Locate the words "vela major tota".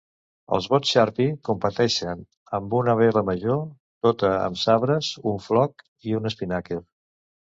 3.01-4.33